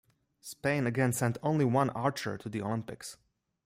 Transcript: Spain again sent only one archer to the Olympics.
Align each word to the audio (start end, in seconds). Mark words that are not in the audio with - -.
Spain 0.41 0.87
again 0.87 1.13
sent 1.13 1.37
only 1.43 1.63
one 1.63 1.91
archer 1.91 2.35
to 2.35 2.49
the 2.49 2.59
Olympics. 2.59 3.17